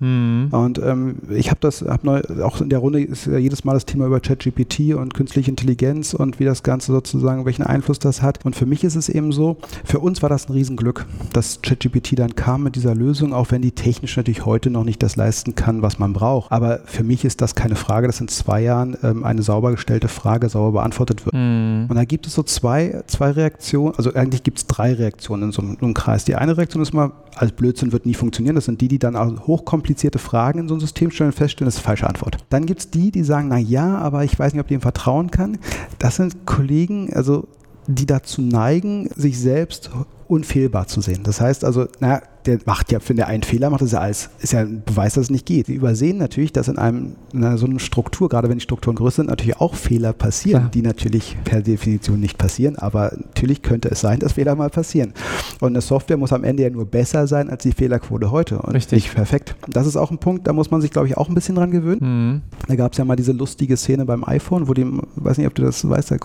[0.00, 0.48] Mhm.
[0.50, 3.74] Und ähm, ich habe das, hab neu, auch in der Runde ist ja jedes Mal
[3.74, 8.22] das Thema über ChatGPT und künstliche Intelligenz und wie das Ganze sozusagen, welchen Einfluss das
[8.22, 8.44] hat.
[8.44, 12.18] Und für mich ist es eben so, für uns war das ein Riesenglück, dass ChatGPT
[12.18, 15.54] dann kam mit dieser Lösung, auch wenn die technisch natürlich heute noch nicht das leisten
[15.54, 16.52] kann, was man braucht.
[16.52, 20.08] Aber für mich ist das keine Frage, dass in zwei Jahren ähm, eine sauber gestellte
[20.08, 21.34] Frage sauber beantwortet wird.
[21.34, 21.86] Mhm.
[21.88, 25.52] Und da gibt es so zwei, zwei Reaktionen, also eigentlich gibt es drei Reaktionen in
[25.52, 26.24] so einem Kreis.
[26.24, 28.54] Die eine Reaktion ist mal, alles Blödsinn wird nie funktionieren.
[28.54, 31.66] Das sind die, die dann auch hochkomplizierte Fragen in so ein System stellen und feststellen,
[31.66, 32.38] das ist die falsche Antwort.
[32.50, 34.80] Dann gibt es die, die sagen, na ja, aber ich weiß nicht, ob ich dem
[34.80, 35.58] vertrauen kann.
[35.98, 37.48] Das sind Kollegen, also
[37.86, 39.90] die dazu neigen, sich selbst
[40.28, 41.22] unfehlbar zu sehen.
[41.22, 44.30] Das heißt also, na, der macht ja, wenn der einen Fehler macht, ist ja alles,
[44.40, 45.68] ist ja ein Beweis, dass es nicht geht.
[45.68, 48.96] Wir übersehen natürlich, dass in einem, in einer, so einer Struktur, gerade wenn die Strukturen
[48.96, 50.70] größer sind, natürlich auch Fehler passieren, Klar.
[50.72, 55.12] die natürlich per Definition nicht passieren, aber natürlich könnte es sein, dass Fehler mal passieren.
[55.60, 58.74] Und eine Software muss am Ende ja nur besser sein als die Fehlerquote heute und
[58.74, 59.04] Richtig.
[59.04, 59.56] nicht perfekt.
[59.66, 61.70] Das ist auch ein Punkt, da muss man sich, glaube ich, auch ein bisschen dran
[61.70, 62.00] gewöhnen.
[62.00, 62.40] Mhm.
[62.66, 65.54] Da gab es ja mal diese lustige Szene beim iPhone, wo dem, weiß nicht, ob
[65.54, 66.16] du das weißt, da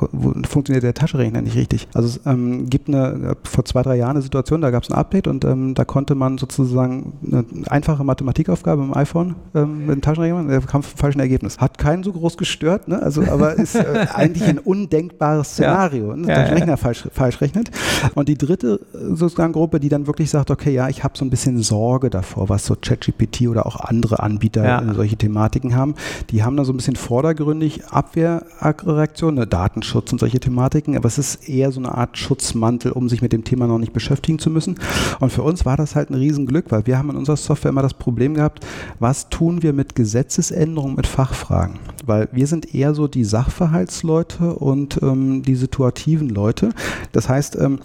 [0.48, 1.88] funktioniert der Taschenrechner nicht richtig.
[1.94, 4.96] Also es ähm, gibt eine, vor zwei, drei Jahren eine Situation, da gab es ein
[4.96, 10.02] Update und ähm, da konnte man sozusagen eine einfache Mathematikaufgabe im iPhone ähm, mit dem
[10.02, 11.60] Taschenrechner, der kam zum falschen Ergebnis.
[11.60, 13.02] Hat keinen so groß gestört, ne?
[13.02, 16.16] also, aber ist äh, eigentlich ein undenkbares Szenario, ja.
[16.16, 16.28] ne?
[16.28, 17.72] ja, der Rechner falsch, falsch rechnet.
[18.16, 21.30] Und die dritte sozusagen Gruppe, die dann wirklich sagt, okay, ja, ich habe so ein
[21.30, 24.94] bisschen Sorge davor, was so ChatGPT oder auch andere Anbieter ja.
[24.94, 25.96] solche Thematiken haben,
[26.30, 29.48] die haben da so ein bisschen vordergründig Abwehrreaktionen, ne?
[29.48, 33.34] Datenschutz und solche Thematiken, aber es ist eher so eine Art Schutzmantel, um sich mit
[33.34, 34.80] dem Thema noch nicht beschäftigen zu müssen.
[35.20, 37.82] Und für uns war das halt ein Riesenglück, weil wir haben in unserer Software immer
[37.82, 38.66] das Problem gehabt,
[39.00, 41.80] was tun wir mit Gesetzesänderungen, mit Fachfragen?
[42.06, 46.70] Weil wir sind eher so die Sachverhaltsleute und ähm, die situativen Leute.
[47.12, 47.80] Das heißt, ähm,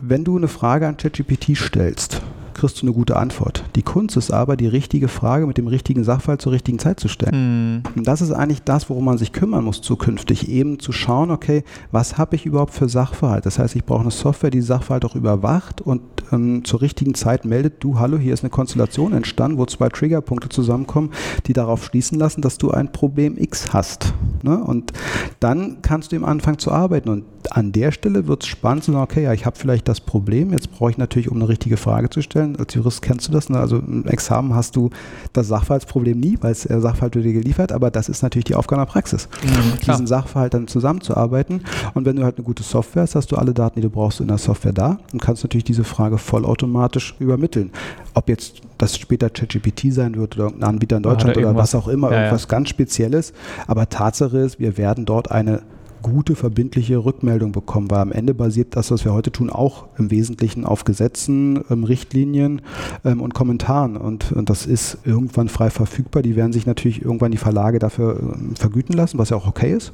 [0.00, 2.22] wenn du eine Frage an ChatGPT stellst,
[2.58, 3.64] kriegst du eine gute Antwort.
[3.76, 7.08] Die Kunst ist aber, die richtige Frage mit dem richtigen Sachverhalt zur richtigen Zeit zu
[7.08, 7.82] stellen.
[7.82, 7.98] Mm.
[7.98, 11.64] Und das ist eigentlich das, worum man sich kümmern muss zukünftig, eben zu schauen, okay,
[11.92, 13.46] was habe ich überhaupt für Sachverhalt?
[13.46, 17.44] Das heißt, ich brauche eine Software, die Sachverhalt auch überwacht und ähm, zur richtigen Zeit
[17.44, 21.10] meldet, du, hallo, hier ist eine Konstellation entstanden, wo zwei Triggerpunkte zusammenkommen,
[21.46, 24.14] die darauf schließen lassen, dass du ein Problem X hast.
[24.42, 24.62] Ne?
[24.62, 24.92] Und
[25.40, 27.08] dann kannst du eben anfangen zu arbeiten.
[27.08, 30.00] Und an der Stelle wird es spannend zu sagen, okay, ja, ich habe vielleicht das
[30.00, 33.28] Problem, jetzt brauche ich natürlich, um eine richtige Frage zu stellen, Examen, als Jurist kennst
[33.28, 33.58] du das, ne?
[33.58, 34.90] also im Examen hast du
[35.32, 38.54] das Sachverhaltsproblem nie, weil es der Sachverhalt wird dir geliefert, aber das ist natürlich die
[38.54, 41.62] Aufgabe der Praxis, mhm, diesen Sachverhalt dann zusammenzuarbeiten
[41.94, 44.20] und wenn du halt eine gute Software hast, hast du alle Daten, die du brauchst
[44.20, 47.70] in der Software da und kannst natürlich diese Frage vollautomatisch übermitteln.
[48.14, 51.74] Ob jetzt das später ChatGPT sein wird oder irgendein Anbieter in Deutschland oder, oder was
[51.74, 52.48] auch immer, ja, irgendwas ja.
[52.48, 53.32] ganz Spezielles,
[53.66, 55.62] aber Tatsache ist, wir werden dort eine
[56.02, 60.10] gute, verbindliche Rückmeldung bekommen, weil am Ende basiert das, was wir heute tun, auch im
[60.10, 62.62] Wesentlichen auf Gesetzen, ähm, Richtlinien
[63.04, 63.96] ähm, und Kommentaren.
[63.96, 66.22] Und, und, das ist irgendwann frei verfügbar.
[66.22, 69.72] Die werden sich natürlich irgendwann die Verlage dafür ähm, vergüten lassen, was ja auch okay
[69.72, 69.92] ist.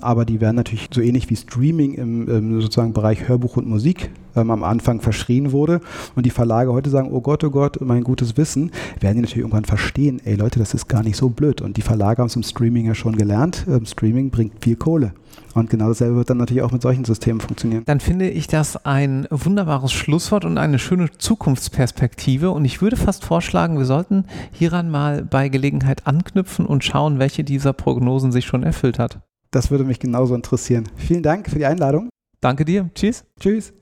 [0.00, 4.10] Aber die werden natürlich so ähnlich wie Streaming im, im sozusagen Bereich Hörbuch und Musik
[4.36, 5.80] ähm, am Anfang verschrien wurde
[6.14, 8.70] und die Verlage heute sagen, oh Gott, oh Gott, mein gutes Wissen,
[9.00, 11.60] werden die natürlich irgendwann verstehen, ey Leute, das ist gar nicht so blöd.
[11.60, 13.66] Und die Verlage haben es im Streaming ja schon gelernt.
[13.68, 15.12] Ähm, Streaming bringt viel Kohle.
[15.54, 17.84] Und genau dasselbe wird dann natürlich auch mit solchen Systemen funktionieren.
[17.86, 22.50] Dann finde ich das ein wunderbares Schlusswort und eine schöne Zukunftsperspektive.
[22.50, 27.44] Und ich würde fast vorschlagen, wir sollten hieran mal bei Gelegenheit anknüpfen und schauen, welche
[27.44, 29.20] dieser Prognosen sich schon erfüllt hat.
[29.50, 30.88] Das würde mich genauso interessieren.
[30.96, 32.08] Vielen Dank für die Einladung.
[32.40, 32.90] Danke dir.
[32.94, 33.24] Tschüss.
[33.38, 33.74] Tschüss.